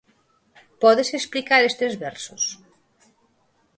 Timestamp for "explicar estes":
1.19-1.93